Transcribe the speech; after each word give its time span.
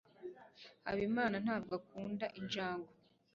habimana 0.87 1.35
ntabwo 1.45 1.73
akunda 1.79 2.25
injangwe 2.39 2.91